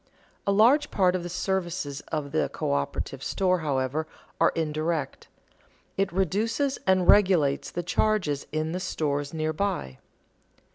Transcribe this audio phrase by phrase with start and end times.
[0.47, 4.07] A large part of the services of the coöperative store, however,
[4.39, 5.27] are indirect;
[5.95, 9.99] it reduces and regulates the charges in the stores near by.